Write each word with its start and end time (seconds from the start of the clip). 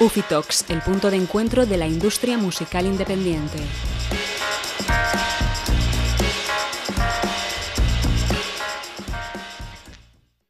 Ufitox, 0.00 0.70
el 0.70 0.80
punto 0.80 1.10
de 1.10 1.16
encuentro 1.16 1.66
de 1.66 1.76
la 1.76 1.84
industria 1.84 2.38
musical 2.38 2.86
independiente. 2.86 3.58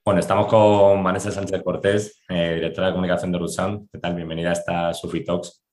Bueno, 0.04 0.20
estamos 0.20 0.48
con 0.48 1.02
Vanessa 1.02 1.30
Sánchez 1.30 1.62
Cortés, 1.62 2.22
eh, 2.28 2.56
directora 2.56 2.88
de 2.88 2.92
comunicación 2.92 3.32
de 3.32 3.38
Rusan. 3.38 3.88
¿Qué 3.90 3.98
tal? 3.98 4.16
Bienvenida 4.16 4.50
a 4.50 4.52
esta 4.52 4.92
Sufitox. 4.92 5.64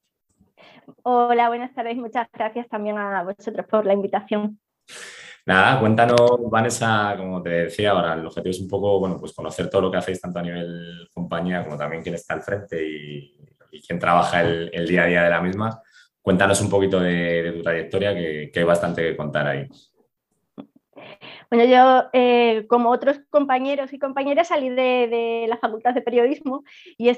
Hola, 1.03 1.49
buenas 1.49 1.75
tardes. 1.75 1.97
Muchas 1.97 2.29
gracias 2.31 2.69
también 2.69 2.97
a 2.97 3.23
vosotros 3.23 3.65
por 3.69 3.85
la 3.85 3.93
invitación. 3.93 4.57
Nada, 5.45 5.81
cuéntanos, 5.81 6.49
Vanessa, 6.49 7.15
como 7.17 7.43
te 7.43 7.49
decía 7.49 7.91
ahora, 7.91 8.13
el 8.13 8.25
objetivo 8.25 8.51
es 8.51 8.61
un 8.61 8.69
poco, 8.69 9.01
bueno, 9.01 9.19
pues 9.19 9.33
conocer 9.33 9.69
todo 9.69 9.81
lo 9.81 9.91
que 9.91 9.97
hacéis 9.97 10.21
tanto 10.21 10.39
a 10.39 10.43
nivel 10.43 11.09
compañía 11.13 11.63
como 11.65 11.77
también 11.77 12.01
quién 12.01 12.15
está 12.15 12.35
al 12.35 12.41
frente 12.41 12.81
y, 12.81 13.45
quién 13.81 13.99
trabaja 13.99 14.41
el, 14.41 14.87
día 14.87 15.03
a 15.03 15.07
día 15.07 15.23
de 15.23 15.29
la 15.29 15.41
misma. 15.41 15.81
Cuéntanos 16.21 16.59
un 16.61 16.69
poquito 16.69 16.99
de, 16.99 17.53
tu 17.55 17.61
trayectoria, 17.61 18.13
que, 18.13 18.49
que 18.51 18.59
hay 18.59 18.65
bastante 18.65 19.01
que 19.01 19.15
contar 19.15 19.47
ahí. 19.47 19.67
Bueno, 21.49 21.65
yo, 21.65 22.09
eh, 22.13 22.65
como 22.67 22.89
otros 22.89 23.19
compañeros 23.29 23.93
y 23.93 23.99
compañeras, 23.99 24.47
salí 24.47 24.69
de, 24.69 25.45
la 25.47 25.57
Facultad 25.57 25.93
de 25.93 26.01
Periodismo 26.01 26.63
y 26.97 27.11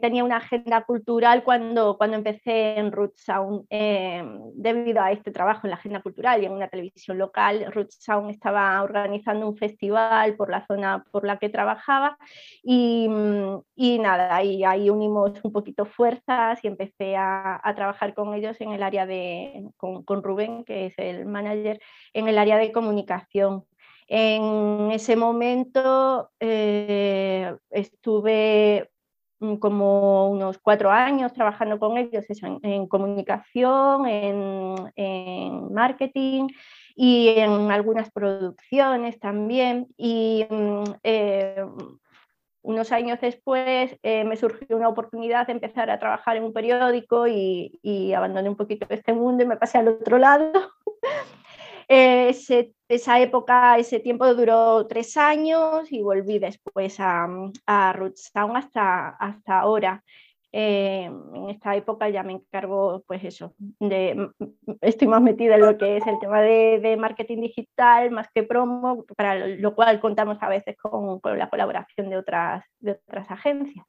tenía 0.00 0.24
una 0.24 0.36
agenda 0.36 0.84
cultural 0.84 1.42
cuando, 1.42 1.96
cuando 1.96 2.16
empecé 2.16 2.78
en 2.78 2.92
Root 2.92 3.14
Sound. 3.16 3.66
Eh, 3.70 4.22
debido 4.54 5.02
a 5.02 5.12
este 5.12 5.30
trabajo 5.30 5.62
en 5.64 5.70
la 5.70 5.76
agenda 5.76 6.00
cultural 6.00 6.42
y 6.42 6.46
en 6.46 6.52
una 6.52 6.68
televisión 6.68 7.18
local, 7.18 7.70
Root 7.72 7.90
Sound 7.90 8.30
estaba 8.30 8.82
organizando 8.82 9.48
un 9.48 9.56
festival 9.56 10.36
por 10.36 10.50
la 10.50 10.66
zona 10.66 11.04
por 11.10 11.26
la 11.26 11.38
que 11.38 11.48
trabajaba 11.48 12.18
y, 12.62 13.08
y 13.74 13.98
nada, 13.98 14.34
ahí, 14.34 14.64
ahí 14.64 14.90
unimos 14.90 15.32
un 15.42 15.52
poquito 15.52 15.84
fuerzas 15.86 16.62
y 16.62 16.68
empecé 16.68 17.16
a, 17.16 17.60
trabajar 17.76 18.14
con 18.14 18.32
ellos 18.32 18.58
en 18.60 18.72
el 18.72 18.82
área 18.82 19.06
de, 19.06 19.64
con 19.76 20.22
Rubén, 20.22 20.64
que 20.64 20.86
es 20.86 20.94
el 20.98 21.26
manager, 21.26 21.80
en 22.14 22.28
el 22.28 22.38
área 22.38 22.56
de 22.56 22.72
comunicación 22.72 23.25
en 24.08 24.90
ese 24.92 25.16
momento 25.16 26.30
eh, 26.38 27.54
estuve 27.70 28.90
mm, 29.40 29.56
como 29.56 30.30
unos 30.30 30.58
cuatro 30.58 30.90
años 30.90 31.32
trabajando 31.32 31.78
con 31.78 31.98
ellos 31.98 32.24
en, 32.62 32.86
comunicación, 32.86 34.06
en, 34.06 35.72
marketing 35.72 36.48
y 36.94 37.28
en 37.36 37.70
algunas 37.70 38.10
producciones 38.10 39.18
también. 39.18 39.88
Y 39.96 40.46
mm, 40.48 40.84
eh, 41.02 41.64
unos 42.62 42.92
años 42.92 43.20
después 43.20 43.96
eh, 44.02 44.24
me 44.24 44.36
surgió 44.36 44.76
una 44.76 44.88
oportunidad 44.88 45.46
de 45.46 45.52
empezar 45.52 45.90
a 45.90 45.98
trabajar 45.98 46.36
en 46.36 46.44
un 46.44 46.52
periódico 46.52 47.26
y, 47.26 47.78
y 47.82 48.12
abandoné 48.12 48.48
un 48.48 48.56
poquito 48.56 48.86
este 48.90 49.12
mundo 49.12 49.44
y 49.44 49.46
me 49.46 49.56
pasé 49.56 49.78
al 49.78 49.88
otro 49.88 50.18
lado. 50.18 50.52
esa 51.88 53.20
época, 53.20 53.78
ese 53.78 54.00
tiempo 54.00 54.32
duró 54.34 54.86
tres 54.86 55.16
años 55.16 55.90
y 55.90 56.02
volví 56.02 56.38
después 56.38 56.98
a, 57.00 57.28
a 57.66 57.92
Rootstown 57.92 58.56
hasta, 58.56 59.10
hasta 59.10 59.60
ahora. 59.60 60.02
Eh, 60.58 61.04
en 61.04 61.50
esta 61.50 61.76
época 61.76 62.08
ya 62.08 62.22
me 62.22 62.32
encargo, 62.32 63.04
pues 63.06 63.22
eso, 63.24 63.54
de, 63.58 64.30
estoy 64.80 65.06
más 65.06 65.20
metida 65.20 65.56
en 65.56 65.60
lo 65.60 65.76
que 65.76 65.98
es 65.98 66.06
el 66.06 66.18
tema 66.18 66.40
de, 66.40 66.96
marketing 66.98 67.42
digital, 67.42 68.10
más 68.10 68.28
que 68.34 68.42
promo, 68.42 69.04
para 69.16 69.34
lo 69.46 69.74
cual 69.74 70.00
contamos 70.00 70.38
a 70.40 70.48
veces 70.48 70.74
con, 70.78 71.20
la 71.36 71.50
colaboración 71.50 72.08
de 72.08 72.16
otras, 72.16 72.64
de 72.78 72.92
otras 72.92 73.30
agencias. 73.30 73.84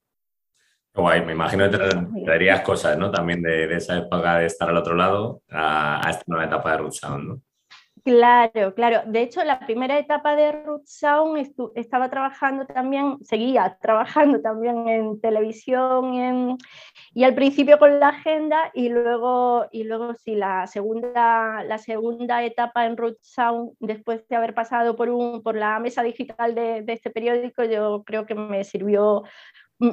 Guay, 0.93 1.23
me 1.23 1.31
imagino 1.31 1.69
que 1.69 1.77
te 1.77 1.89
darías 2.25 2.59
cosas, 2.61 2.97
¿no? 2.97 3.11
También 3.11 3.41
de, 3.41 3.73
esa 3.73 3.99
época 3.99 4.39
de 4.39 4.47
estar 4.47 4.67
al 4.67 4.75
otro 4.75 4.93
lado 4.93 5.43
a, 5.49 6.01
esta 6.09 6.23
nueva 6.27 6.45
etapa 6.47 6.71
de 6.71 6.77
Rootstown, 6.79 7.27
¿no? 7.29 7.41
Claro, 8.07 8.73
claro. 8.73 9.01
De 9.05 9.21
hecho, 9.21 9.43
la 9.43 9.59
primera 9.59 9.99
etapa 9.99 10.37
de 10.37 10.53
Root 10.63 10.85
Sound 10.85 11.45
estaba 11.75 12.09
trabajando 12.09 12.65
también, 12.65 13.17
seguía 13.25 13.77
trabajando 13.81 14.39
también 14.39 14.87
en 14.87 15.19
televisión 15.19 16.57
y, 17.13 17.23
al 17.25 17.35
principio 17.35 17.77
con 17.77 17.99
la 17.99 18.09
agenda 18.09 18.71
y 18.73 18.87
luego, 18.87 19.65
y 19.73 19.83
luego 19.83 20.13
sí, 20.13 20.35
la 20.35 20.67
segunda, 20.67 21.65
la 21.65 21.77
segunda 21.79 22.45
etapa 22.45 22.85
en 22.85 22.95
Root 22.95 23.17
Sound, 23.21 23.73
después 23.81 24.25
de 24.29 24.37
haber 24.37 24.53
pasado 24.53 24.95
por, 24.95 25.09
un, 25.09 25.43
por 25.43 25.57
la 25.57 25.77
mesa 25.79 26.01
digital 26.01 26.55
de, 26.55 26.83
de 26.83 26.93
este 26.93 27.09
periódico, 27.09 27.65
yo 27.65 28.03
creo 28.05 28.25
que 28.25 28.35
me 28.35 28.63
sirvió 28.63 29.23
mm, 29.79 29.89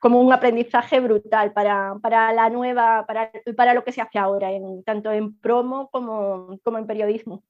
como 0.00 0.22
un 0.22 0.32
aprendizaje 0.32 1.00
brutal 1.00 1.52
para, 1.52 1.96
para 2.00 2.32
la 2.32 2.48
nueva, 2.48 3.04
para, 3.06 3.30
para, 3.56 3.74
lo 3.74 3.84
que 3.84 3.92
se 3.92 4.00
hace 4.00 4.18
ahora, 4.18 4.52
en, 4.52 4.82
tanto 4.84 5.12
en 5.12 5.38
promo 5.38 5.90
como, 5.90 6.58
como 6.64 6.78
en 6.78 6.86
periodismo. 6.86 7.42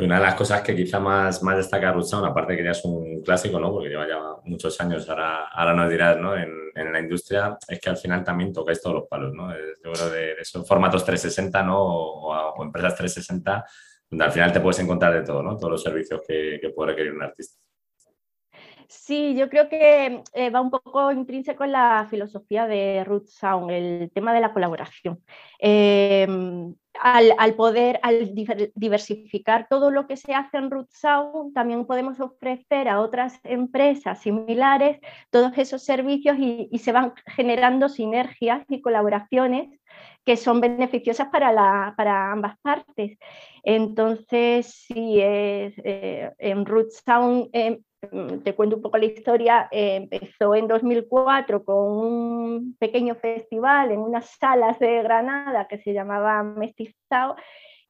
Una 0.00 0.16
de 0.16 0.22
las 0.22 0.34
cosas 0.36 0.62
que 0.62 0.76
quizá 0.76 1.00
más, 1.00 1.42
más 1.42 1.56
destaca 1.56 1.90
Rutztown, 1.90 2.24
aparte 2.24 2.52
de 2.52 2.58
que 2.58 2.64
ya 2.64 2.70
es 2.70 2.84
un 2.84 3.20
clásico, 3.20 3.58
¿no? 3.58 3.72
porque 3.72 3.88
lleva 3.88 4.06
ya 4.06 4.20
muchos 4.44 4.80
años, 4.80 5.08
ahora, 5.08 5.48
ahora 5.48 5.74
nos 5.74 5.90
dirás, 5.90 6.16
¿no? 6.18 6.36
en, 6.36 6.52
en, 6.72 6.92
la 6.92 7.00
industria, 7.00 7.58
es 7.66 7.80
que 7.80 7.90
al 7.90 7.96
final 7.96 8.22
también 8.22 8.52
tocáis 8.52 8.80
todos 8.80 8.94
los 8.94 9.08
palos. 9.08 9.34
¿no? 9.34 9.50
Yo 9.50 9.92
creo 9.92 10.10
de, 10.10 10.32
esos 10.34 10.66
formatos 10.68 11.04
360 11.04 11.62
¿no? 11.64 11.80
O, 11.80 12.62
empresas 12.62 12.94
360, 12.94 13.64
donde 14.08 14.24
al 14.24 14.30
final 14.30 14.52
te 14.52 14.60
puedes 14.60 14.78
encontrar 14.78 15.14
de 15.14 15.22
todo, 15.22 15.42
¿no? 15.42 15.56
todos 15.56 15.72
los 15.72 15.82
servicios 15.82 16.20
que, 16.26 16.60
que 16.62 16.70
puede 16.70 16.92
requerir 16.92 17.14
un 17.14 17.24
artista. 17.24 17.58
Sí, 18.90 19.34
yo 19.36 19.50
creo 19.50 19.68
que 19.68 20.22
eh, 20.32 20.50
va 20.50 20.62
un 20.62 20.70
poco 20.70 21.12
intrínseco 21.12 21.62
en 21.64 21.72
la 21.72 22.06
filosofía 22.08 22.66
de 22.66 23.04
Root 23.04 23.26
Sound, 23.26 23.70
el 23.70 24.10
tema 24.14 24.32
de 24.32 24.40
la 24.40 24.54
colaboración. 24.54 25.22
Em, 25.58 26.74
al, 26.98 27.54
poder, 27.54 28.00
al 28.02 28.34
diversificar 28.74 29.66
todo 29.68 29.90
lo 29.90 30.06
que 30.06 30.16
se 30.16 30.34
hace 30.34 30.56
en 30.56 30.70
Root 30.70 30.88
Sound, 30.90 31.52
también 31.52 31.86
podemos 31.86 32.18
ofrecer 32.18 32.88
a 32.88 33.00
otras 33.00 33.38
empresas 33.44 34.22
similares 34.22 34.98
todos 35.30 35.52
esos 35.58 35.82
servicios 35.84 36.38
y, 36.38 36.70
se 36.78 36.92
van 36.92 37.12
generando 37.26 37.90
sinergias 37.90 38.64
y 38.70 38.80
colaboraciones 38.80 39.68
que 40.24 40.36
son 40.38 40.60
beneficiosas 40.60 41.28
para, 41.28 41.94
para 41.96 42.32
ambas 42.32 42.56
partes. 42.62 43.18
Entonces, 43.62 44.86
sí, 44.86 45.18
eh, 45.20 46.32
en 46.38 46.64
Root 46.64 46.90
Sound 46.90 47.50
em, 47.52 47.78
Mm, 47.78 47.87
te 48.44 48.54
cuento 48.54 48.76
un 48.76 48.82
poco 48.82 48.98
la 48.98 49.06
historia, 49.06 49.68
eh, 49.72 49.96
empezó 49.96 50.54
en 50.54 50.68
2004 50.68 51.64
con 51.64 51.76
un 51.76 52.76
pequeño 52.78 53.14
festival 53.16 53.90
en 53.90 54.00
unas 54.00 54.26
salas 54.38 54.78
de 54.78 55.02
Granada 55.02 55.66
que 55.66 55.78
se 55.78 55.92
llamaba 55.92 56.42
Mestizao, 56.42 57.36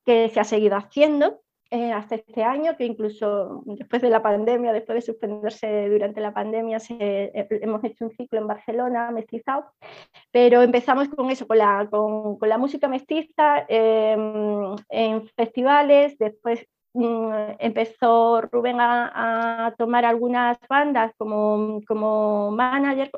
que 0.05 0.31
se 0.31 0.41
ha 0.41 0.45
seguido 0.45 0.77
haciendo 0.77 1.41
eh, 1.71 1.93
hasta 1.93 2.15
este 2.15 2.43
año, 2.43 2.79
que 2.79 2.87
incluso 2.87 3.63
después 3.67 4.01
de 4.01 4.09
la 4.09 4.23
pandemia, 4.23 4.73
después 4.73 4.97
de 4.97 5.13
suspenderse 5.13 5.91
durante 5.91 6.23
la 6.23 6.33
pandemia, 6.33 6.79
eh, 6.99 7.47
hemos 7.51 7.85
hecho 7.85 8.07
un 8.07 8.13
ciclo 8.13 8.39
en 8.39 8.47
Barcelona, 8.47 9.11
mestizado, 9.11 9.67
pero 10.31 10.63
empezamos 10.63 11.09
con 11.09 11.31
eso, 11.31 11.47
con 11.47 11.59
la, 11.59 11.87
con, 11.91 12.39
con 12.39 12.49
la 12.49 12.57
música 12.57 12.89
mestiza, 12.89 13.67
em, 13.69 14.75
en 14.89 15.29
festivales, 15.37 16.17
después 16.17 16.67
Mm, 16.67 16.78
empezó 17.59 18.41
Rubén 18.43 18.79
a, 18.81 19.75
tomar 19.79 20.05
algunas 20.05 20.59
bandas 20.69 21.13
como, 21.17 21.81
como 21.87 22.51
manager 22.51 23.11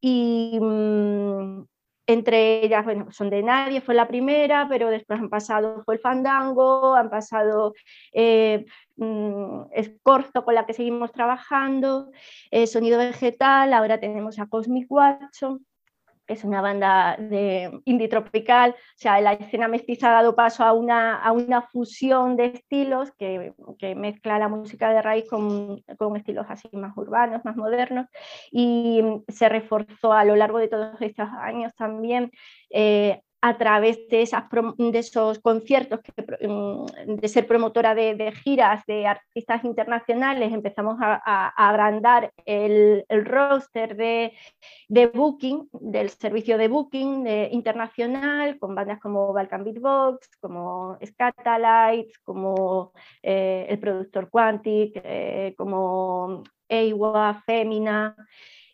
y 0.00 0.58
mm, 0.60 1.64
entre 2.08 2.64
ellas, 2.64 2.84
bueno, 2.84 3.12
son 3.12 3.28
de 3.28 3.42
nadie, 3.42 3.82
fue 3.82 3.94
la 3.94 4.08
primera, 4.08 4.66
pero 4.68 4.88
después 4.88 5.20
han 5.20 5.28
pasado, 5.28 5.82
fue 5.84 5.96
el 5.96 6.00
Fandango, 6.00 6.94
han 6.94 7.10
pasado 7.10 7.74
eh, 8.12 8.64
mm, 8.96 9.64
Escorzo 9.72 10.42
con 10.42 10.54
la 10.54 10.64
que 10.64 10.72
seguimos 10.72 11.12
trabajando, 11.12 12.10
eh, 12.50 12.66
Sonido 12.66 12.98
Vegetal, 12.98 13.74
ahora 13.74 14.00
tenemos 14.00 14.38
a 14.38 14.46
Cosmic 14.46 14.90
Watson 14.90 15.66
es 16.28 16.44
una 16.44 16.60
banda 16.60 17.16
de 17.18 17.80
indie 17.84 18.08
tropical, 18.08 18.70
o 18.70 18.98
sea, 18.98 19.20
la 19.20 19.32
escena 19.32 19.66
mestiza 19.66 20.10
ha 20.10 20.12
dado 20.12 20.36
paso 20.36 20.62
a 20.62 20.72
una, 20.72 21.16
a 21.16 21.32
una 21.32 21.62
fusión 21.62 22.36
de 22.36 22.46
estilos 22.46 23.10
que, 23.18 23.54
que 23.78 23.94
mezcla 23.94 24.38
la 24.38 24.48
música 24.48 24.92
de 24.92 25.02
raíz 25.02 25.28
con, 25.28 25.82
con, 25.96 26.16
estilos 26.16 26.46
así 26.48 26.68
más 26.72 26.96
urbanos, 26.96 27.44
más 27.44 27.56
modernos, 27.56 28.06
y 28.52 29.02
se 29.28 29.48
reforzó 29.48 30.12
a 30.12 30.24
lo 30.24 30.36
largo 30.36 30.58
de 30.58 30.68
todos 30.68 31.00
estos 31.00 31.28
años 31.40 31.74
también 31.74 32.30
eh, 32.70 33.22
a 33.40 33.56
través 33.56 34.08
de, 34.08 34.22
esas, 34.22 34.44
de 34.76 34.98
esos 34.98 35.38
conciertos, 35.38 36.00
mm, 36.40 37.14
de 37.16 37.28
ser 37.28 37.46
promotora 37.46 37.94
de, 37.94 38.32
giras 38.32 38.84
de 38.86 39.06
artistas 39.06 39.64
internacionales, 39.64 40.52
empezamos 40.52 40.96
a, 41.00 41.48
agrandar 41.56 42.32
el, 42.44 43.04
roster 43.08 43.96
de, 43.96 44.32
booking, 45.14 45.68
del 45.72 46.10
servicio 46.10 46.58
de 46.58 46.68
booking 46.68 47.26
internacional, 47.52 48.58
con 48.58 48.74
bandas 48.74 48.98
como 49.00 49.32
Balkan 49.32 49.64
Beatbox, 49.64 50.36
como 50.40 50.98
Scatalites, 51.04 52.18
como 52.24 52.92
eh, 53.22 53.66
el 53.68 53.78
productor 53.78 54.30
Quantic, 54.30 55.00
eh, 55.04 55.54
como 55.56 56.42
Eiwa, 56.68 57.42
Femina. 57.46 58.16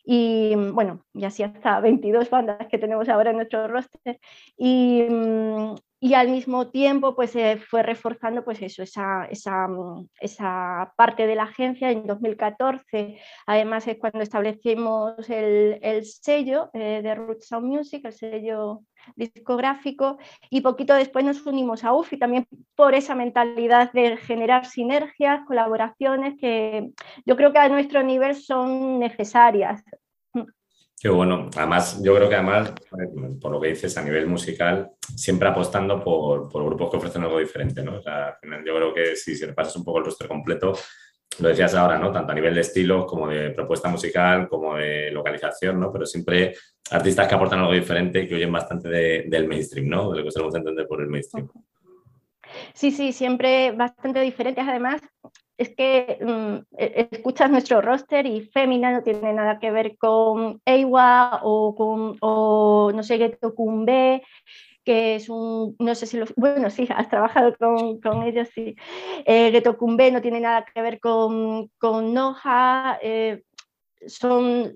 Y 0.04 0.54
bueno, 0.56 1.04
y 1.14 1.24
así 1.24 1.42
hasta 1.42 1.80
22 1.80 2.30
bandas 2.30 2.68
que 2.68 2.78
tenemos 2.78 3.08
ahora 3.08 3.30
en 3.30 3.36
nuestro 3.36 3.68
roster. 3.68 4.20
Y, 4.56 5.02
mm, 5.08 5.74
y 6.04 6.12
al 6.12 6.28
mismo 6.28 6.68
tiempo 6.68 7.16
pues 7.16 7.32
fue 7.66 7.82
reforzando 7.82 8.44
pues 8.44 8.60
eso, 8.60 8.82
esa, 8.82 9.24
esa, 9.30 9.66
mm, 9.66 10.06
esa, 10.20 10.92
parte 10.98 11.26
de 11.26 11.34
la 11.34 11.44
agencia 11.44 11.90
en 11.90 12.06
2014 12.06 13.18
además 13.46 13.88
es 13.88 13.96
cuando 13.96 14.20
establecimos 14.20 15.14
el, 15.30 15.78
el 15.80 16.04
sello 16.04 16.68
eh, 16.74 17.00
de 17.02 17.14
Root 17.14 17.40
Sound 17.40 17.66
Music, 17.66 18.04
el 18.04 18.12
sello 18.12 18.82
discográfico 19.16 20.18
y 20.50 20.60
poquito 20.60 20.92
después 20.92 21.24
nos 21.24 21.46
unimos 21.46 21.84
a 21.84 21.94
UFI 21.94 22.18
también 22.18 22.46
por 22.74 22.94
esa 22.94 23.14
mentalidad 23.14 23.90
de 23.92 24.18
generar 24.18 24.66
sinergias, 24.66 25.46
colaboraciones 25.46 26.34
que 26.38 26.90
yo 27.24 27.34
creo 27.34 27.50
que 27.50 27.60
a 27.60 27.70
nuestro 27.70 28.02
nivel 28.02 28.34
son 28.34 28.98
necesarias 28.98 29.82
Qué 31.04 31.10
bueno. 31.10 31.50
Además, 31.54 32.02
yo 32.02 32.16
creo 32.16 32.30
que 32.30 32.34
además, 32.34 32.72
por 33.38 33.52
lo 33.52 33.60
que 33.60 33.68
dices 33.68 33.94
a 33.98 34.02
nivel 34.02 34.26
musical, 34.26 34.92
siempre 35.14 35.46
apostando 35.46 36.02
por, 36.02 36.48
por 36.48 36.64
grupos 36.64 36.90
que 36.90 36.96
ofrecen 36.96 37.24
algo 37.24 37.38
diferente, 37.40 37.82
¿no? 37.82 37.98
O 37.98 38.02
yo 38.02 38.74
creo 38.74 38.94
que 38.94 39.14
si, 39.14 39.36
si 39.36 39.44
repasas 39.44 39.76
un 39.76 39.84
poco 39.84 39.98
el 39.98 40.06
roster 40.06 40.26
completo, 40.26 40.72
lo 41.40 41.48
decías 41.50 41.74
ahora, 41.74 41.98
¿no? 41.98 42.10
Tanto 42.10 42.32
a 42.32 42.34
nivel 42.34 42.54
de 42.54 42.62
estilo 42.62 43.04
como 43.04 43.28
de 43.28 43.50
propuesta 43.50 43.90
musical, 43.90 44.48
como 44.48 44.76
de 44.76 45.10
localización, 45.10 45.78
¿no? 45.78 45.92
Pero 45.92 46.06
siempre 46.06 46.54
artistas 46.90 47.28
que 47.28 47.34
aportan 47.34 47.58
algo 47.58 47.74
diferente 47.74 48.20
y 48.20 48.26
que 48.26 48.36
oyen 48.36 48.50
bastante 48.50 48.88
del 48.88 49.46
mainstream, 49.46 49.86
¿no? 49.86 50.10
De 50.10 50.20
lo 50.20 50.24
que 50.24 50.30
solemos 50.30 50.54
entender 50.54 50.86
por 50.88 51.02
el 51.02 51.08
mainstream. 51.08 51.50
Sí, 52.72 52.90
sí, 52.90 53.12
siempre 53.12 53.72
bastante 53.72 54.20
diferentes. 54.20 54.66
Además, 54.66 55.00
es 55.56 55.74
que 55.76 56.18
mm, 56.20 56.76
e, 56.78 57.08
escuchas 57.12 57.50
nuestro 57.50 57.80
roster 57.80 58.26
y 58.26 58.42
Femina 58.46 58.92
no 58.92 59.02
tiene 59.02 59.32
nada 59.32 59.58
que 59.58 59.70
ver 59.70 59.96
con 59.98 60.60
Eiwa 60.64 61.40
o 61.42 61.74
con, 61.74 62.16
o 62.20 62.92
no 62.94 63.02
sé, 63.02 63.18
Geto 63.18 63.54
Kumbe, 63.54 64.22
que 64.84 65.16
es 65.16 65.28
un, 65.28 65.76
no 65.78 65.94
sé 65.94 66.06
si 66.06 66.18
lo, 66.18 66.26
bueno, 66.36 66.70
sí, 66.70 66.88
has 66.94 67.08
trabajado 67.08 67.54
con, 67.58 68.00
con 68.00 68.22
ellos, 68.22 68.48
sí. 68.54 68.74
Eh, 69.24 69.50
Geto 69.52 69.76
Kumbe 69.76 70.10
no 70.10 70.20
tiene 70.20 70.40
nada 70.40 70.64
que 70.64 70.82
ver 70.82 71.00
con, 71.00 71.70
con 71.78 72.12
Noja, 72.14 72.98
eh, 73.02 73.42
son, 74.06 74.72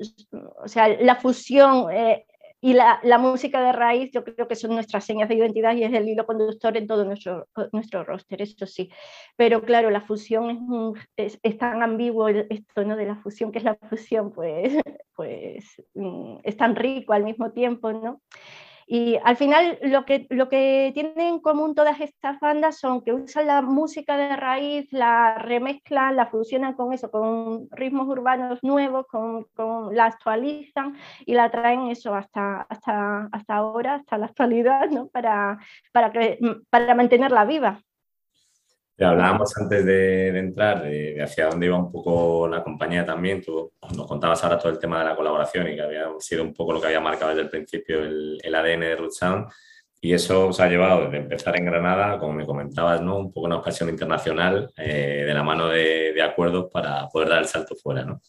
o 0.63 0.69
sea, 0.69 0.89
la 0.89 1.17
fusión 1.17 1.91
eh, 1.93 2.25
y 2.61 2.73
la, 2.73 2.99
la, 3.05 3.19
música 3.19 3.63
de 3.63 3.73
raíz 3.73 4.11
yo 4.13 4.25
creo 4.25 4.49
que 4.49 4.57
son 4.57 4.73
nuestras 4.73 5.05
señas 5.05 5.29
de 5.29 5.37
identidad 5.37 5.77
y 5.77 5.85
es 5.85 5.93
el 5.93 6.09
hilo 6.09 6.27
conductor 6.27 6.77
en 6.77 6.89
todo 6.89 7.05
nuestro, 7.05 7.47
nuestro 7.73 8.03
roster, 8.05 8.43
eso 8.43 8.67
sí. 8.67 8.91
Pero 9.37 9.63
claro, 9.63 9.91
la 9.91 10.01
fusión 10.01 10.95
es, 11.17 11.39
es, 11.43 11.59
tan 11.59 11.83
ambiguo 11.83 12.29
esto 12.29 12.85
¿no? 12.85 12.97
de 12.97 13.07
la 13.07 13.17
fusión, 13.17 13.53
que 13.53 13.59
es 13.59 13.65
la 13.65 13.77
fusión, 13.77 14.33
pues, 14.33 14.75
pues 15.15 15.83
mm, 15.95 16.39
es 16.43 16.57
tan 16.57 16.75
rico 16.75 17.13
al 17.13 17.25
mismo 17.25 17.53
tiempo, 17.53 17.93
¿no? 17.93 18.21
Y 18.91 19.19
al 19.23 19.37
final 19.37 19.79
lo 19.83 20.07
que, 20.07 20.27
lo 20.31 20.49
que 20.49 20.93
tienen 20.95 21.21
en 21.21 21.41
común 21.41 21.75
todas 21.75 22.01
estas 22.01 22.41
bandas 22.41 22.79
son 22.79 23.03
que 23.03 23.13
usan 23.13 23.47
la 23.47 23.61
música 23.61 24.17
de 24.17 24.35
raíz, 24.35 24.91
la 24.93 25.35
remezclan, 25.35 26.17
la 26.17 26.27
fusionan 26.27 26.73
con 26.73 26.95
eso, 26.95 27.11
con 27.11 27.69
ritmos 27.71 28.09
urbanos 28.09 28.61
nuevos, 28.63 29.07
con, 29.07 29.45
con 29.55 29.95
la 29.95 30.07
actualizan 30.07 30.97
y 31.27 31.35
la 31.35 31.51
traen 31.51 31.89
eso 31.89 32.15
hasta, 32.15 32.63
hasta, 32.63 33.29
hasta 33.31 33.57
ahora, 33.57 33.97
hasta 33.97 34.17
la 34.17 34.27
actualidad, 34.39 34.89
¿no? 34.89 35.09
para, 35.09 35.59
para, 35.93 36.11
para 36.71 36.95
mantenerla 36.95 37.45
viva 37.45 37.83
hablábamos 39.05 39.57
antes 39.57 39.85
de, 39.85 40.37
entrar 40.37 40.83
de, 40.83 41.23
hacia 41.23 41.49
dónde 41.49 41.67
iba 41.67 41.77
un 41.77 41.93
poco 41.93 42.49
la 42.49 42.63
compañía 42.63 43.05
también. 43.05 43.43
Tú 43.43 43.73
nos 43.97 44.07
contabas 44.07 44.43
ahora 44.43 44.59
todo 44.59 44.73
el 44.73 44.79
tema 44.79 44.99
de 44.99 45.05
la 45.07 45.17
colaboración 45.17 45.69
y 45.69 45.77
que 45.77 45.83
había 45.83 46.07
sido 46.19 46.43
un 46.43 46.53
poco 46.53 46.73
lo 46.73 46.81
que 46.81 46.89
había 46.89 47.01
marcado 47.01 47.31
desde 47.31 47.43
el 47.43 47.51
principio 47.51 48.01
el, 48.01 48.55
ADN 48.55 48.81
de 48.81 48.97
Root. 48.97 49.13
Y 50.01 50.13
eso 50.13 50.49
os 50.49 50.61
ha 50.61 50.69
llevado 50.69 51.05
desde 51.05 51.19
empezar 51.19 51.57
en 51.57 51.67
Granada, 51.67 52.19
como 52.19 52.33
me 52.33 52.47
comentabas, 52.47 53.01
¿no? 53.01 53.19
un 53.19 53.33
poco 53.33 53.47
una 53.47 53.57
ocasión 53.57 53.89
internacional 53.89 54.71
eh, 54.77 55.25
de 55.27 55.35
la 55.35 55.43
mano 55.43 55.69
de, 55.69 56.13
de, 56.13 56.23
acuerdos 56.23 56.71
para 56.73 57.09
poder 57.09 57.29
dar 57.29 57.39
el 57.41 57.47
salto 57.47 57.75
fuera. 57.75 58.05
¿no? 58.05 58.21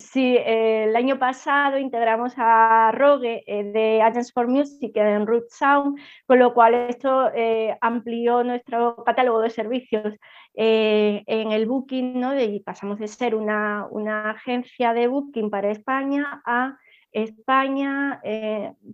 Sí, 0.00 0.36
eh, 0.36 0.84
el 0.84 0.94
año 0.94 1.18
pasado 1.18 1.76
integramos 1.76 2.32
a 2.36 2.92
Rogue 2.92 3.42
eh, 3.46 3.64
de 3.64 4.00
Agents 4.00 4.32
for 4.32 4.46
Music 4.46 4.92
en 4.94 5.26
Root 5.26 5.48
Sound, 5.50 5.98
con 6.24 6.38
lo 6.38 6.54
cual 6.54 6.74
esto 6.74 7.32
eh, 7.34 7.76
amplió 7.80 8.44
nuestro 8.44 9.02
catálogo 9.04 9.40
de 9.40 9.50
servicios 9.50 10.14
en 10.54 11.52
el 11.52 11.66
booking, 11.66 12.18
¿no? 12.18 12.40
y 12.40 12.60
pasamos 12.60 12.98
de 12.98 13.06
ser 13.08 13.34
una, 13.34 13.86
una 13.90 14.30
agencia 14.30 14.92
de 14.92 15.06
booking 15.06 15.50
para 15.50 15.70
España 15.70 16.42
a 16.44 16.76
España, 17.12 18.20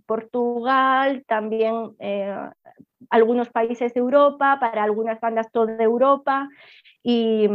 Portugal, 0.05 1.23
también 1.27 1.95
algunos 3.09 3.49
países 3.49 3.93
de 3.93 3.99
Europa, 3.99 4.57
para 4.59 4.83
algunas 4.83 5.19
bandas 5.19 5.51
toda 5.51 5.83
Europa 5.83 6.49
y, 7.01 7.47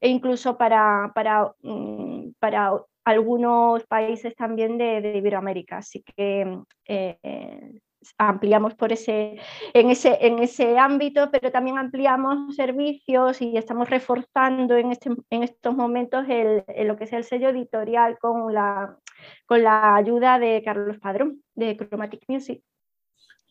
e 0.00 0.08
incluso 0.08 0.56
para, 0.56 1.10
para, 1.14 1.52
mm, 1.62 2.30
para 2.38 2.72
algunos 3.06 3.86
países 3.86 4.34
también 4.34 4.76
de, 4.78 5.16
Iberoamérica. 5.16 5.78
Así 5.78 6.02
que 6.02 6.58
eh, 6.86 7.80
ampliamos 8.18 8.74
por 8.74 8.92
ese, 8.92 9.36
en, 9.72 9.90
ese, 9.90 10.18
en 10.20 10.40
ese 10.40 10.76
ámbito, 10.76 11.30
pero 11.30 11.52
también 11.52 11.78
ampliamos 11.78 12.56
servicios 12.56 13.40
y 13.40 13.56
estamos 13.56 13.88
reforzando 13.88 14.76
en, 14.76 14.90
este, 14.90 15.10
en 15.30 15.44
estos 15.44 15.74
momentos 15.74 16.26
el, 16.28 16.64
lo 16.84 16.96
que 16.96 17.04
es 17.04 17.12
el 17.12 17.22
sello 17.22 17.50
editorial 17.50 18.18
con 18.18 18.52
la, 18.52 18.98
con 19.46 19.62
la 19.62 19.94
ayuda 19.94 20.40
de 20.40 20.62
Carlos 20.64 20.98
Padrón, 20.98 21.42
de 21.54 21.76
Chromatic 21.76 22.24
Music. 22.26 22.60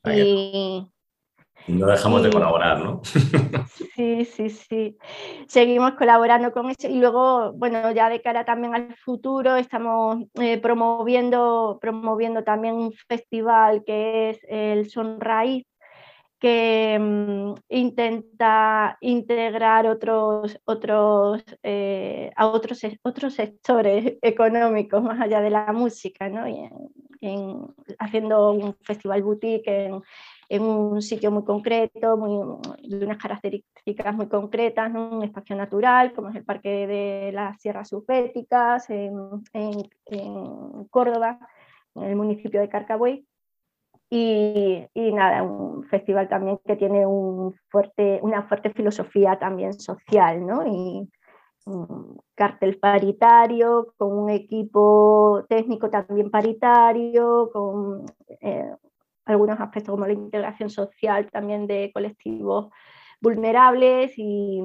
Y, 0.03 0.85
no 1.67 1.87
dejamos 1.87 2.23
de 2.23 2.29
colaborar, 2.29 2.79
¿no? 2.79 3.01
Sí, 3.95 4.25
sí, 4.25 4.49
sí. 4.49 4.97
Seguimos 5.47 5.93
colaborando 5.93 6.51
con 6.51 6.69
eso 6.69 6.87
y 6.87 6.99
luego, 6.99 7.53
bueno, 7.53 7.91
ya 7.91 8.09
de 8.09 8.21
cara 8.21 8.45
también 8.45 8.75
al 8.75 8.95
futuro, 8.97 9.55
estamos 9.55 10.17
eh, 10.35 10.57
promoviendo, 10.59 11.77
promoviendo 11.81 12.43
también 12.43 12.75
un 12.75 12.93
festival 13.07 13.83
que 13.85 14.31
es 14.31 14.39
el 14.49 14.89
Sonraíz, 14.89 15.65
que 16.39 16.97
mm, 16.99 17.53
intenta 17.69 18.97
integrar 19.01 19.87
otros, 19.87 20.59
otros, 20.65 21.43
eh, 21.63 22.31
a 22.35 22.47
otros, 22.47 22.81
otros 23.01 23.33
sectores 23.33 24.17
económicos 24.21 25.01
más 25.01 25.19
allá 25.21 25.41
de 25.41 25.49
la 25.49 25.71
música, 25.71 26.29
¿no? 26.29 26.47
Y 26.47 26.69
haciendo 27.97 28.51
un 28.51 28.75
festival 28.83 29.23
boutique 29.23 29.67
en, 29.67 30.01
en 30.49 30.61
un 30.63 31.01
sitio 31.01 31.31
muy 31.31 31.43
concreto, 31.43 32.17
muy, 32.17 32.59
de 32.83 33.05
unas 33.05 33.17
características 33.17 34.15
muy 34.15 34.27
concretas, 34.27 34.93
un 34.93 35.23
espacio 35.23 35.55
natural, 35.55 36.13
como 36.13 36.29
es 36.29 36.35
el 36.35 36.45
Parque 36.45 36.87
de 36.87 37.31
las 37.33 37.59
Sierras 37.61 37.89
Subéticas, 37.89 38.89
en, 38.89 39.13
en, 39.53 40.85
Córdoba, 40.89 41.39
en 41.95 42.03
el 42.03 42.15
municipio 42.15 42.61
de 42.61 42.69
Carcabuey. 42.69 43.25
Y, 44.09 44.85
y, 44.93 45.11
nada, 45.13 45.41
un 45.43 45.83
festival 45.85 46.29
también 46.29 46.59
que 46.63 46.75
tiene 46.75 47.05
un 47.05 47.55
fuerte, 47.69 48.19
una 48.21 48.43
fuerte 48.43 48.69
filosofía 48.69 49.37
también 49.39 49.73
social, 49.73 50.45
¿no? 50.45 50.65
Y, 50.67 51.09
un 51.65 52.21
cartel 52.35 52.77
paritario, 52.79 53.93
con 53.97 54.11
un 54.11 54.29
equipo 54.29 55.43
técnico 55.49 55.89
también 55.89 56.29
paritario, 56.29 57.49
con 57.51 58.05
eh, 58.41 58.71
algunos 59.25 59.59
aspectos 59.59 59.91
como 59.91 60.05
la 60.05 60.13
integración 60.13 60.69
social 60.69 61.29
también 61.31 61.67
de 61.67 61.91
colectivos 61.93 62.69
vulnerables 63.21 64.13
y, 64.17 64.61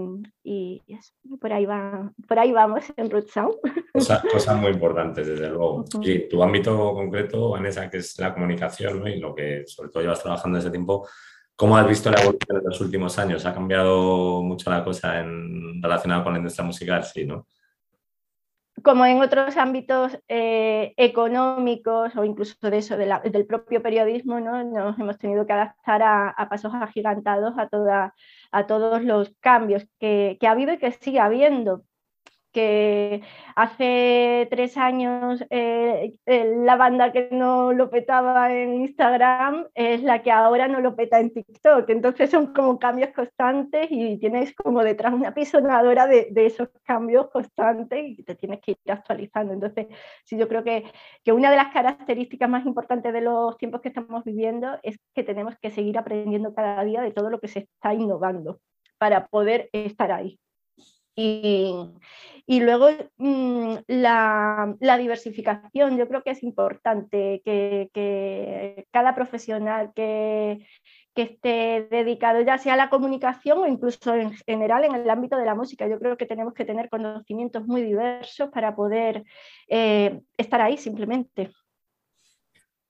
por, 1.40 1.52
ahí 1.52 1.64
va, 1.66 2.12
por 2.28 2.38
ahí 2.38 2.52
vamos 2.52 2.84
en 2.96 3.10
Root 3.10 3.28
Sound. 3.28 3.54
Cosas, 4.32 4.56
muy 4.56 4.72
importantes, 4.72 5.26
desde 5.26 5.48
luego. 5.48 5.84
Y 6.02 6.28
tu 6.28 6.42
ámbito 6.42 6.92
concreto, 6.94 7.50
Vanessa, 7.50 7.88
que 7.88 7.98
es 7.98 8.18
la 8.18 8.34
comunicación 8.34 9.06
y 9.08 9.18
lo 9.18 9.34
que 9.34 9.64
sobre 9.66 9.90
todo 9.90 10.02
llevas 10.02 10.22
trabajando 10.22 10.58
ese 10.58 10.70
tiempo, 10.70 11.08
¿cómo 11.56 11.76
has 11.76 11.88
visto 11.88 12.10
la 12.10 12.20
evolución 12.20 12.58
de 12.58 12.68
los 12.68 12.80
últimos 12.80 13.18
años? 13.18 13.46
¿Ha 13.46 13.54
cambiado 13.54 14.42
mucho 14.42 14.70
la 14.70 14.84
cosa 14.84 15.20
en, 15.20 15.82
relacionada 15.82 16.22
con 16.22 16.32
la 16.34 16.38
industria 16.38 16.66
musical? 16.66 17.04
Sí, 17.04 17.24
¿no? 17.24 17.46
Como 18.82 19.06
en 19.06 19.20
otros 19.20 19.56
ámbitos 19.56 20.18
eh, 20.28 20.94
económicos 20.96 22.16
o 22.16 22.24
incluso 22.24 22.70
de 22.70 22.78
eso, 22.78 22.96
del 22.96 23.46
propio 23.46 23.82
periodismo, 23.82 24.40
¿no? 24.40 24.62
nos 24.64 24.98
hemos 24.98 25.18
tenido 25.18 25.46
que 25.46 25.52
adaptar 25.52 26.02
a, 26.02 26.48
pasos 26.48 26.72
agigantados 26.74 27.54
a, 27.58 27.68
toda, 27.68 28.14
a 28.52 28.66
todos 28.66 29.02
los 29.02 29.34
cambios 29.40 29.86
que, 29.98 30.38
ha 30.42 30.50
habido 30.50 30.72
y 30.72 30.78
que 30.78 30.92
sigue 30.92 31.20
habiendo. 31.20 31.84
Que 32.52 33.22
hace 33.56 34.48
tres 34.50 34.76
años 34.76 35.44
eh, 35.50 36.14
la 36.26 36.76
banda 36.76 37.12
que 37.12 37.28
no 37.30 37.72
lo 37.72 37.90
petaba 37.90 38.52
en 38.52 38.74
Instagram 38.74 39.68
es 39.74 40.02
la 40.02 40.22
que 40.22 40.30
ahora 40.30 40.68
no 40.68 40.80
lo 40.80 40.96
peta 40.96 41.20
en 41.20 41.32
TikTok. 41.32 41.88
Entonces 41.90 42.30
son 42.30 42.52
como 42.52 42.78
cambios 42.78 43.10
constantes 43.10 43.88
y 43.90 44.18
tienes 44.18 44.54
como 44.54 44.82
detrás 44.82 45.12
una 45.14 45.34
pisonadora 45.34 46.06
de, 46.06 46.28
de 46.30 46.46
esos 46.46 46.68
cambios 46.84 47.30
constantes 47.30 48.18
y 48.18 48.22
te 48.22 48.34
tienes 48.34 48.60
que 48.60 48.72
ir 48.72 48.92
actualizando. 48.92 49.52
Entonces, 49.52 49.86
sí, 50.24 50.36
yo 50.36 50.48
creo 50.48 50.64
que, 50.64 50.84
que 51.24 51.32
una 51.32 51.50
de 51.50 51.56
las 51.56 51.72
características 51.72 52.48
más 52.48 52.66
importantes 52.66 53.12
de 53.12 53.20
los 53.20 53.56
tiempos 53.58 53.80
que 53.80 53.88
estamos 53.88 54.24
viviendo 54.24 54.78
es 54.82 54.98
que 55.14 55.22
tenemos 55.22 55.56
que 55.60 55.70
seguir 55.70 55.98
aprendiendo 55.98 56.54
cada 56.54 56.84
día 56.84 57.02
de 57.02 57.12
todo 57.12 57.30
lo 57.30 57.40
que 57.40 57.48
se 57.48 57.60
está 57.60 57.94
innovando 57.94 58.60
para 58.98 59.26
poder 59.28 59.70
estar 59.72 60.12
ahí. 60.12 60.38
Y, 62.46 62.60
luego 62.60 62.88
mm, 63.18 63.74
la, 63.88 64.76
diversificación, 64.98 65.96
yo 65.98 66.08
creo 66.08 66.22
que 66.22 66.30
es 66.30 66.42
importante 66.42 67.42
que, 67.44 68.86
cada 68.90 69.14
profesional 69.14 69.92
que, 69.94 70.66
esté 71.16 71.86
dedicado 71.90 72.40
ya 72.40 72.56
sea 72.56 72.72
a 72.72 72.76
la 72.78 72.88
comunicación 72.88 73.58
o 73.58 73.66
incluso 73.66 74.14
en 74.14 74.32
general 74.46 74.86
en 74.86 74.94
el 74.94 75.10
ámbito 75.10 75.36
de 75.36 75.44
la 75.44 75.54
música. 75.54 75.86
Yo 75.86 75.98
creo 75.98 76.16
que 76.16 76.24
tenemos 76.24 76.54
que 76.54 76.64
tener 76.64 76.88
conocimientos 76.88 77.66
muy 77.66 77.82
diversos 77.82 78.48
para 78.48 78.74
poder 78.74 79.22
eh, 79.68 80.18
estar 80.38 80.62
ahí 80.62 80.78
simplemente. 80.78 81.50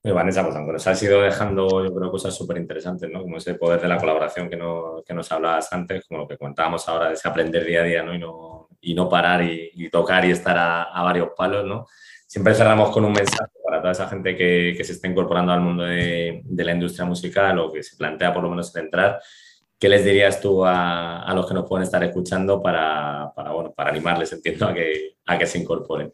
Vanessa, 0.02 0.42
pues 0.42 0.56
aunque 0.56 0.72
nos 0.72 0.86
has 0.86 1.02
ido 1.02 1.20
dejando, 1.20 1.84
yo 1.84 1.94
creo, 1.94 2.10
cosas 2.10 2.34
súper 2.34 2.56
interesantes, 2.56 3.10
¿no? 3.10 3.20
Como 3.20 3.36
ese 3.36 3.54
poder 3.54 3.80
de 3.80 3.88
la 3.88 3.98
colaboración 3.98 4.48
que, 4.48 4.56
no, 4.56 5.02
que 5.06 5.12
nos 5.12 5.30
hablabas 5.30 5.70
antes, 5.72 6.06
como 6.06 6.20
lo 6.22 6.28
que 6.28 6.38
comentábamos 6.38 6.88
ahora, 6.88 7.08
de 7.08 7.14
ese 7.14 7.28
aprender 7.28 7.66
día 7.66 7.80
a 7.80 7.84
día, 7.84 8.02
¿no? 8.02 8.14
Y 8.14 8.18
no, 8.18 8.68
y 8.80 8.94
no 8.94 9.08
parar 9.08 9.42
y, 9.42 9.90
tocar 9.90 10.24
y 10.24 10.30
estar 10.30 10.56
a, 10.58 11.02
varios 11.02 11.30
palos, 11.36 11.66
¿no? 11.66 11.86
Siempre 12.26 12.54
cerramos 12.54 12.90
con 12.90 13.04
un 13.04 13.12
mensaje 13.12 13.52
para 13.62 13.80
toda 13.80 13.92
esa 13.92 14.08
gente 14.08 14.36
que, 14.36 14.74
que 14.76 14.84
se 14.84 14.92
está 14.92 15.08
incorporando 15.08 15.52
al 15.52 15.60
mundo 15.60 15.84
de, 15.84 16.40
de, 16.44 16.64
la 16.64 16.72
industria 16.72 17.04
musical 17.04 17.58
o 17.58 17.72
que 17.72 17.82
se 17.82 17.96
plantea 17.96 18.32
por 18.32 18.42
lo 18.42 18.50
menos 18.50 18.74
entrar. 18.76 19.20
¿Qué 19.78 19.88
les 19.88 20.04
dirías 20.04 20.40
tú 20.40 20.64
a, 20.64 21.22
a 21.22 21.34
los 21.34 21.46
que 21.46 21.54
nos 21.54 21.68
pueden 21.68 21.84
estar 21.84 22.02
escuchando 22.04 22.62
para, 22.62 23.32
para, 23.34 23.52
bueno, 23.52 23.72
para 23.72 23.90
animarles, 23.90 24.32
entiendo, 24.32 24.66
a 24.66 24.74
que, 24.74 25.16
a 25.26 25.38
que 25.38 25.46
se 25.46 25.58
incorporen? 25.58 26.12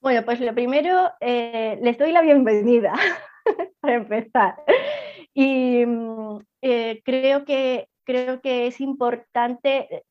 Bueno, 0.00 0.24
pues 0.24 0.40
lo 0.40 0.54
primero, 0.54 1.10
eh, 1.20 1.78
les 1.82 1.98
doy 1.98 2.12
la 2.12 2.22
bienvenida 2.22 2.92
para 3.80 3.94
empezar. 3.94 4.56
Y 5.34 5.84
mm, 5.84 6.38
eh, 6.62 7.02
creo, 7.04 7.44
que, 7.44 7.88
creo 8.04 8.40
que 8.40 8.66
es 8.66 8.80
importante, 8.80 10.04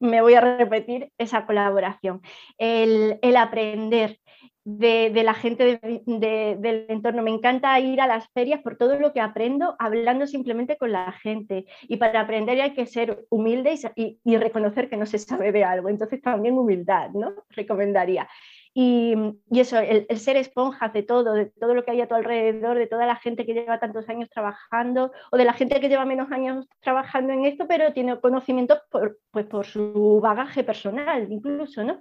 me 0.00 0.20
voy 0.20 0.34
a 0.34 0.40
repetir, 0.40 1.10
esa 1.18 1.46
colaboración, 1.46 2.22
el, 2.58 3.18
aprender. 3.36 4.18
De, 4.66 5.10
la 5.22 5.34
gente 5.34 5.78
del 6.06 6.86
entorno. 6.88 7.22
Me 7.22 7.30
encanta 7.30 7.78
ir 7.80 8.00
a 8.00 8.06
las 8.06 8.26
ferias 8.32 8.62
por 8.62 8.78
todo 8.78 8.98
lo 8.98 9.12
que 9.12 9.20
aprendo 9.20 9.76
hablando 9.78 10.26
simplemente 10.26 10.78
con 10.78 10.90
la 10.90 11.12
gente. 11.12 11.66
Y 11.82 11.98
para 11.98 12.22
aprender 12.22 12.58
hay 12.62 12.72
que 12.72 12.86
ser 12.86 13.26
humilde 13.28 13.74
y, 13.94 14.18
y 14.24 14.36
reconocer 14.38 14.88
que 14.88 14.96
no 14.96 15.04
se 15.04 15.18
sabe 15.18 15.52
de 15.52 15.64
algo. 15.64 15.90
Entonces 15.90 16.22
también 16.22 16.56
humildad, 16.56 17.10
¿no? 17.10 17.34
Recomendaría. 17.50 18.26
Y, 18.76 19.14
eso, 19.52 19.78
el, 19.78 20.06
ser 20.18 20.36
esponjas 20.36 20.92
de 20.92 21.04
todo, 21.04 21.32
de 21.32 21.46
todo 21.46 21.74
lo 21.74 21.84
que 21.84 21.92
hay 21.92 22.00
a 22.00 22.08
tu 22.08 22.16
alrededor, 22.16 22.76
de 22.76 22.88
toda 22.88 23.06
la 23.06 23.14
gente 23.14 23.46
que 23.46 23.54
lleva 23.54 23.78
tantos 23.78 24.08
años 24.08 24.28
trabajando 24.30 25.12
o 25.30 25.36
de 25.36 25.44
la 25.44 25.52
gente 25.52 25.80
que 25.80 25.88
lleva 25.88 26.04
menos 26.04 26.32
años 26.32 26.66
trabajando 26.80 27.32
en 27.32 27.44
esto, 27.44 27.68
pero 27.68 27.92
tiene 27.92 28.18
conocimientos 28.20 28.80
por, 28.90 29.18
pues 29.30 29.46
por 29.46 29.64
su 29.64 30.18
bagaje 30.20 30.64
personal 30.64 31.30
incluso, 31.30 31.84
¿no? 31.84 32.00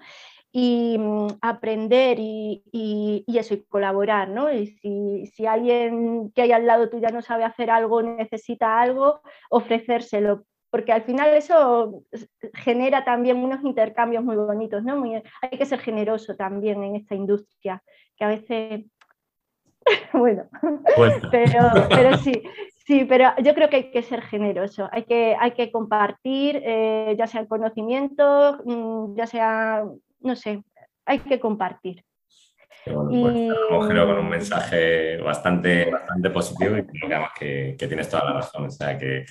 Y 0.51 0.97
mm, 0.97 1.27
aprender 1.41 2.17
y, 2.19 2.63
y, 2.71 3.37
eso, 3.37 3.53
y 3.53 3.63
colaborar, 3.65 4.29
¿no? 4.29 4.51
Y 4.51 4.67
si, 4.67 5.27
si 5.27 5.45
alguien 5.45 6.31
que 6.31 6.41
hay 6.41 6.53
al 6.53 6.65
lado 6.65 6.89
tuyo 6.89 7.09
no 7.09 7.21
sabe 7.21 7.43
hacer 7.43 7.69
algo, 7.69 8.01
necesita 8.01 8.81
algo, 8.81 9.21
ofrecérselo 9.51 10.45
porque 10.73 10.91
al 10.91 11.03
final 11.03 11.35
eso 11.35 12.01
genera 12.55 13.05
también 13.05 13.37
unos 13.37 13.63
intercambios 13.63 14.23
muy 14.23 14.35
bonitos, 14.35 14.83
¿no? 14.83 15.03
hay 15.03 15.55
que 15.55 15.67
ser 15.67 15.79
generoso 15.79 16.35
también 16.35 16.83
en 16.83 16.95
esta 16.95 17.13
industria, 17.13 17.83
que 18.17 18.25
a 18.25 18.29
veces, 18.29 18.83
bueno, 20.13 20.49
pero, 21.29 22.17
sí, 22.17 22.41
sí, 22.87 23.05
pero 23.05 23.35
yo 23.43 23.53
creo 23.53 23.69
que 23.69 23.75
hay 23.75 23.91
que 23.91 24.01
ser 24.01 24.23
generoso, 24.23 24.89
hay 24.91 25.03
que, 25.03 25.37
hay 25.39 25.51
que 25.51 25.71
compartir, 25.71 26.59
eh, 26.65 27.13
ya 27.19 27.27
sea 27.27 27.45
conocimiento, 27.45 28.57
mm, 28.65 29.15
ya 29.15 29.27
sea, 29.27 29.83
no 30.21 30.35
sé, 30.35 30.63
hay 31.05 31.19
que 31.19 31.39
compartir. 31.39 32.03
Bueno, 32.87 33.53
pues, 33.69 33.87
con 33.87 34.09
un 34.09 34.29
mensaje 34.29 35.17
bastante, 35.17 35.91
bastante 35.91 36.31
positivo 36.31 36.77
y 36.77 36.83
creo 36.83 37.07
que 37.07 37.13
además 37.13 37.31
que, 37.37 37.75
que 37.77 37.87
tienes 37.87 38.09
toda 38.09 38.25
la 38.25 38.33
razón. 38.33 38.65
O 38.65 38.69
sea 38.69 38.97
que 38.97 39.23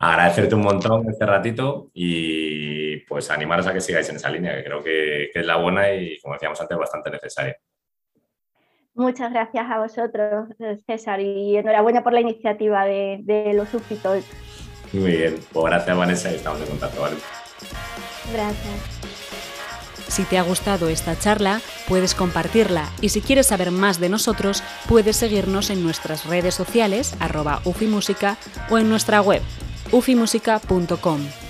agradecerte 0.00 0.54
un 0.54 0.62
montón 0.62 1.08
este 1.08 1.26
ratito 1.26 1.90
y 1.92 2.96
pues 3.04 3.30
animaros 3.30 3.66
a 3.66 3.74
que 3.74 3.82
sigáis 3.82 4.08
en 4.08 4.16
esa 4.16 4.30
línea, 4.30 4.56
que 4.56 4.64
creo 4.64 4.82
que, 4.82 5.30
es 5.32 5.46
la 5.46 5.56
buena 5.56 5.92
y, 5.92 6.18
como 6.20 6.34
decíamos 6.34 6.60
antes, 6.60 6.76
bastante 6.76 7.10
necesaria. 7.10 7.56
Muchas 8.94 9.30
gracias 9.30 9.70
a 9.70 9.78
vosotros, 9.78 10.48
César, 10.86 11.20
y 11.20 11.56
enhorabuena 11.56 12.02
por 12.02 12.14
la 12.14 12.20
iniciativa 12.20 12.84
de, 12.84 13.52
los 13.54 13.68
súbditos. 13.68 14.24
Muy 14.92 15.12
bien, 15.12 15.38
pues 15.52 15.66
gracias 15.66 15.96
Vanessa 15.96 16.32
y 16.32 16.34
estamos 16.34 16.60
en 16.62 16.66
contacto, 16.66 17.00
¿vale? 17.02 17.16
Gracias. 18.32 19.00
Si 20.08 20.24
te 20.24 20.38
ha 20.38 20.42
gustado 20.42 20.88
esta 20.88 21.16
charla, 21.16 21.60
puedes 21.86 22.14
compartirla 22.14 22.88
y 23.00 23.10
si 23.10 23.20
quieres 23.20 23.46
saber 23.46 23.70
más 23.70 24.00
de 24.00 24.08
nosotros, 24.08 24.64
puedes 24.88 25.16
seguirnos 25.16 25.70
en 25.70 25.84
nuestras 25.84 26.26
redes 26.26 26.54
sociales, 26.54 27.14
arroba 27.20 27.60
ufimúsica 27.64 28.36
o 28.70 28.78
en 28.78 28.88
nuestra 28.88 29.20
web 29.20 29.42
ufimusica.com. 29.92 31.49